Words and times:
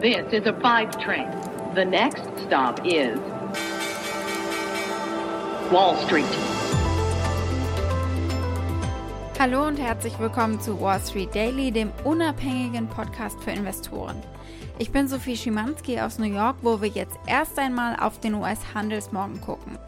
This 0.00 0.32
is 0.32 0.46
a 0.46 0.54
five 0.62 0.98
train. 0.98 1.28
The 1.74 1.84
next 1.84 2.22
stop 2.46 2.80
is 2.86 3.18
Wall 5.70 5.94
Street. 6.06 6.24
Hallo 9.38 9.66
und 9.66 9.76
herzlich 9.76 10.18
willkommen 10.18 10.58
zu 10.58 10.80
Wall 10.80 11.00
Street 11.00 11.34
Daily, 11.34 11.70
dem 11.70 11.92
unabhängigen 12.04 12.88
Podcast 12.88 13.44
für 13.44 13.50
Investoren. 13.50 14.16
Ich 14.78 14.90
bin 14.90 15.06
Sophie 15.06 15.36
Schimanski 15.36 16.00
aus 16.00 16.18
New 16.18 16.32
York, 16.32 16.56
wo 16.62 16.80
wir 16.80 16.88
jetzt 16.88 17.18
erst 17.26 17.58
einmal 17.58 17.94
auf 18.00 18.18
den 18.20 18.32
US-Handelsmorgen 18.36 19.42
gucken. 19.42 19.78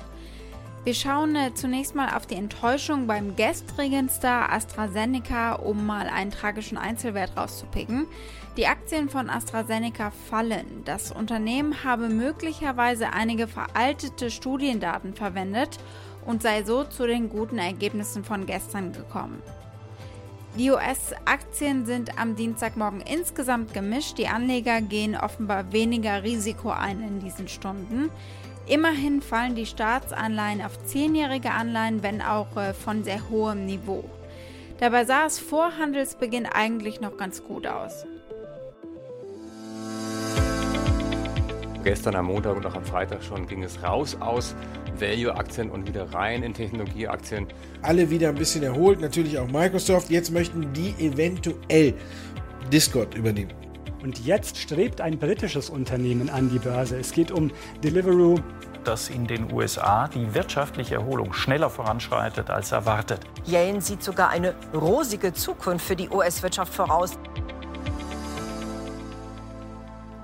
Wir 0.84 0.94
schauen 0.94 1.36
äh, 1.36 1.54
zunächst 1.54 1.94
mal 1.94 2.08
auf 2.16 2.26
die 2.26 2.34
Enttäuschung 2.34 3.06
beim 3.06 3.36
gestrigen 3.36 4.08
Star 4.08 4.52
AstraZeneca, 4.52 5.52
um 5.52 5.86
mal 5.86 6.08
einen 6.08 6.32
tragischen 6.32 6.76
Einzelwert 6.76 7.36
rauszupicken. 7.36 8.08
Die 8.56 8.66
Aktien 8.66 9.08
von 9.08 9.30
AstraZeneca 9.30 10.10
fallen. 10.28 10.82
Das 10.84 11.12
Unternehmen 11.12 11.84
habe 11.84 12.08
möglicherweise 12.08 13.12
einige 13.12 13.46
veraltete 13.46 14.28
Studiendaten 14.28 15.14
verwendet 15.14 15.78
und 16.26 16.42
sei 16.42 16.64
so 16.64 16.82
zu 16.82 17.06
den 17.06 17.28
guten 17.28 17.58
Ergebnissen 17.58 18.24
von 18.24 18.44
gestern 18.44 18.92
gekommen. 18.92 19.40
Die 20.58 20.70
US-Aktien 20.70 21.86
sind 21.86 22.18
am 22.18 22.34
Dienstagmorgen 22.34 23.00
insgesamt 23.00 23.72
gemischt. 23.72 24.18
Die 24.18 24.26
Anleger 24.26 24.80
gehen 24.80 25.16
offenbar 25.16 25.72
weniger 25.72 26.24
Risiko 26.24 26.70
ein 26.70 27.00
in 27.02 27.20
diesen 27.20 27.46
Stunden. 27.46 28.10
Immerhin 28.66 29.22
fallen 29.22 29.54
die 29.54 29.66
Staatsanleihen 29.66 30.62
auf 30.62 30.82
zehnjährige 30.84 31.50
Anleihen, 31.50 32.02
wenn 32.02 32.22
auch 32.22 32.56
äh, 32.56 32.74
von 32.74 33.02
sehr 33.02 33.28
hohem 33.28 33.66
Niveau. 33.66 34.04
Dabei 34.78 35.04
sah 35.04 35.26
es 35.26 35.38
vor 35.38 35.78
Handelsbeginn 35.78 36.46
eigentlich 36.46 37.00
noch 37.00 37.16
ganz 37.16 37.42
gut 37.42 37.66
aus. 37.66 38.06
Gestern 41.84 42.14
am 42.14 42.26
Montag 42.26 42.56
und 42.56 42.64
auch 42.64 42.76
am 42.76 42.84
Freitag 42.84 43.24
schon 43.24 43.48
ging 43.48 43.64
es 43.64 43.82
raus 43.82 44.16
aus 44.20 44.54
Value-Aktien 44.98 45.68
und 45.68 45.88
wieder 45.88 46.12
rein 46.14 46.44
in 46.44 46.54
Technologieaktien. 46.54 47.48
Alle 47.82 48.10
wieder 48.10 48.28
ein 48.28 48.36
bisschen 48.36 48.62
erholt, 48.62 49.00
natürlich 49.00 49.36
auch 49.38 49.48
Microsoft. 49.48 50.08
Jetzt 50.08 50.30
möchten 50.30 50.72
die 50.72 50.94
eventuell 51.04 51.94
Discord 52.72 53.14
übernehmen. 53.16 53.52
Und 54.02 54.26
jetzt 54.26 54.58
strebt 54.58 55.00
ein 55.00 55.18
britisches 55.18 55.70
Unternehmen 55.70 56.28
an 56.28 56.50
die 56.50 56.58
Börse. 56.58 56.98
Es 56.98 57.12
geht 57.12 57.30
um 57.30 57.52
Deliveroo. 57.84 58.34
Dass 58.82 59.10
in 59.10 59.28
den 59.28 59.52
USA 59.52 60.08
die 60.08 60.34
wirtschaftliche 60.34 60.96
Erholung 60.96 61.32
schneller 61.32 61.70
voranschreitet 61.70 62.50
als 62.50 62.72
erwartet. 62.72 63.20
Yellen 63.46 63.80
sieht 63.80 64.02
sogar 64.02 64.30
eine 64.30 64.56
rosige 64.74 65.32
Zukunft 65.32 65.86
für 65.86 65.94
die 65.94 66.08
US-Wirtschaft 66.08 66.74
voraus. 66.74 67.16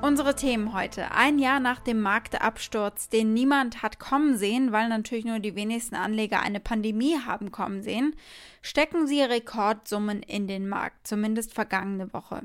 Unsere 0.01 0.37
Themen 0.37 0.75
heute. 0.75 1.11
Ein 1.11 1.41
Jahr 1.41 1.59
nach 1.59 1.81
dem 1.81 2.01
Marktabsturz, 2.01 3.09
den 3.09 3.35
niemand 3.35 3.83
hat 3.83 3.99
kommen 3.99 4.37
sehen, 4.37 4.71
weil 4.71 4.89
natürlich 4.89 5.25
nur 5.25 5.41
die 5.41 5.57
wenigsten 5.57 5.97
Anleger 5.97 6.41
eine 6.41 6.61
Pandemie 6.61 7.19
haben 7.27 7.51
kommen 7.51 7.83
sehen, 7.83 8.15
stecken 8.63 9.09
sie 9.09 9.21
Rekordsummen 9.23 10.23
in 10.23 10.47
den 10.47 10.69
Markt, 10.69 11.07
zumindest 11.07 11.53
vergangene 11.53 12.13
Woche. 12.13 12.43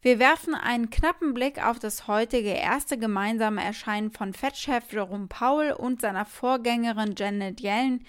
Wir 0.00 0.18
werfen 0.18 0.54
einen 0.54 0.88
knappen 0.88 1.34
Blick 1.34 1.62
auf 1.62 1.78
das 1.78 2.08
heutige 2.08 2.52
erste 2.52 2.96
gemeinsame 2.96 3.62
Erscheinen 3.62 4.10
von 4.10 4.32
Fed-Chef 4.32 4.90
Jerome 4.90 5.26
Powell 5.26 5.72
und 5.72 6.00
seiner 6.00 6.24
Vorgängerin 6.24 7.14
Janet 7.18 7.60
Yellen, 7.60 8.02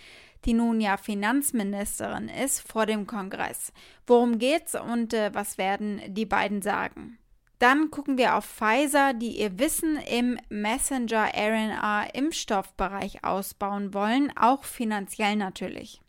die 0.45 0.53
nun 0.53 0.79
ja 0.79 0.95
Finanzministerin 0.95 2.29
ist, 2.29 2.61
vor 2.61 2.85
dem 2.85 3.07
Kongress. 3.07 3.73
Worum 4.07 4.39
geht's 4.39 4.73
und 4.73 5.13
äh, 5.13 5.31
was 5.33 5.57
werden 5.57 6.01
die 6.07 6.25
beiden 6.25 6.61
sagen? 6.61 7.17
Dann 7.59 7.91
gucken 7.91 8.17
wir 8.17 8.35
auf 8.35 8.45
Pfizer, 8.45 9.13
die 9.13 9.39
ihr 9.39 9.59
Wissen 9.59 9.97
im 9.97 10.39
Messenger-RNA-Impfstoffbereich 10.47 13.25
ausbauen 13.25 13.93
wollen, 13.93 14.31
auch 14.37 14.63
finanziell 14.63 15.35
natürlich. 15.35 15.99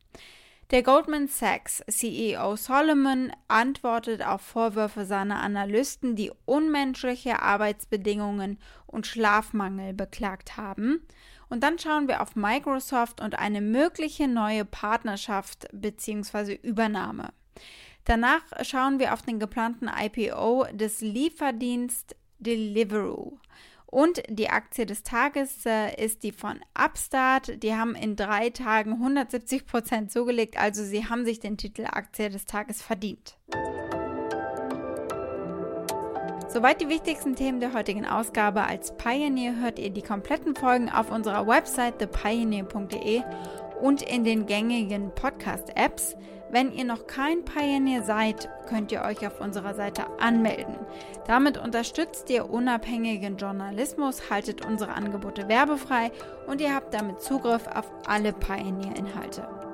Der 0.71 0.85
Goldman 0.85 1.27
Sachs 1.27 1.83
CEO 1.89 2.55
Solomon 2.55 3.33
antwortet 3.49 4.25
auf 4.25 4.41
Vorwürfe 4.41 5.05
seiner 5.05 5.41
Analysten, 5.41 6.15
die 6.15 6.31
unmenschliche 6.45 7.43
Arbeitsbedingungen 7.43 8.61
und 8.87 9.09
Schlafmangel 9.09 9.95
beklagt 9.95 10.57
haben. 10.57 11.05
Und 11.49 11.65
dann 11.65 11.81
schauen 11.81 12.07
wir 12.07 12.23
auf 12.23 12.37
Microsoft 12.37 13.21
und 13.21 13.37
eine 13.37 13.61
mögliche 13.61 14.29
neue 14.29 14.65
Partnerschaft 14.65 15.67
bzw. 15.73 16.55
Übernahme. 16.63 17.31
Danach 18.05 18.43
schauen 18.63 18.99
wir 18.99 19.13
auf 19.13 19.23
den 19.23 19.39
geplanten 19.39 19.89
IPO 19.89 20.67
des 20.73 21.01
Lieferdienst 21.01 22.17
Deliveroo. 22.39 23.39
Und 23.87 24.23
die 24.29 24.49
Aktie 24.49 24.87
des 24.87 25.03
Tages 25.03 25.67
äh, 25.67 25.95
ist 26.03 26.23
die 26.23 26.31
von 26.31 26.61
Upstart. 26.79 27.63
Die 27.63 27.75
haben 27.75 27.97
in 27.97 28.15
drei 28.15 28.51
Tagen 28.51 28.93
170 28.93 29.67
Prozent 29.67 30.13
zugelegt, 30.13 30.57
also 30.57 30.85
sie 30.85 31.09
haben 31.09 31.25
sich 31.25 31.41
den 31.41 31.57
Titel 31.57 31.87
Aktie 31.87 32.31
des 32.31 32.47
Tages 32.47 32.83
verdient. 32.83 33.37
Soweit 36.53 36.81
die 36.81 36.89
wichtigsten 36.89 37.37
Themen 37.37 37.61
der 37.61 37.75
heutigen 37.75 38.05
Ausgabe. 38.05 38.63
Als 38.63 38.97
Pioneer 38.97 39.57
hört 39.61 39.79
ihr 39.79 39.91
die 39.91 40.03
kompletten 40.03 40.57
Folgen 40.57 40.91
auf 40.91 41.11
unserer 41.11 41.47
Website 41.47 42.01
thepioneer.de 42.01 43.23
und 43.81 44.03
in 44.03 44.25
den 44.25 44.47
gängigen 44.47 45.11
Podcast-Apps. 45.15 46.17
Wenn 46.51 46.73
ihr 46.73 46.85
noch 46.85 47.07
kein 47.07 47.45
Pioneer 47.45 48.03
seid, 48.03 48.49
könnt 48.69 48.91
ihr 48.91 49.03
euch 49.03 49.25
auf 49.25 49.41
unserer 49.41 49.75
Seite 49.75 50.07
anmelden. 50.19 50.75
Damit 51.27 51.59
unterstützt 51.59 52.29
ihr 52.29 52.51
unabhängigen 52.51 53.37
Journalismus, 53.37 54.31
haltet 54.31 54.67
unsere 54.67 54.93
Angebote 54.95 55.49
werbefrei 55.49 56.11
und 56.49 56.61
ihr 56.61 56.75
habt 56.75 56.93
damit 56.93 57.23
Zugriff 57.23 57.67
auf 57.69 57.91
alle 58.07 58.33
Pioneer-Inhalte. 58.33 59.70